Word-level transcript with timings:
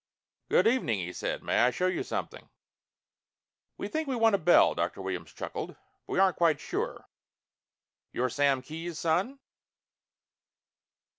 "Good 0.49 0.65
evening," 0.65 0.97
he 0.97 1.13
said. 1.13 1.43
"May 1.43 1.59
I 1.59 1.69
show 1.69 1.85
you 1.85 2.01
something?" 2.01 2.49
"We 3.77 3.87
think 3.87 4.07
we 4.07 4.15
want 4.15 4.33
a 4.33 4.39
bell," 4.39 4.73
Dr. 4.73 4.99
Williams 4.99 5.31
chuckled. 5.31 5.75
"But 6.07 6.13
we 6.13 6.17
aren't 6.17 6.37
quite 6.37 6.59
sure. 6.59 7.07
You're 8.11 8.29
Sam 8.31 8.63
Kee's 8.63 8.97
son?" 8.97 9.37